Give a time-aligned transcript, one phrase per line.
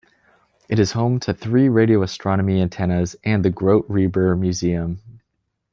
[0.67, 4.97] It is home to three radio astronomy antennas and the Grote Reber Museum.